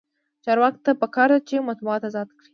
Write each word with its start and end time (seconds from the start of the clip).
چارواکو 0.43 0.83
ته 0.85 0.91
پکار 1.01 1.29
ده 1.33 1.39
چې، 1.47 1.65
مطبوعات 1.69 2.01
ازاد 2.09 2.27
کړي. 2.37 2.47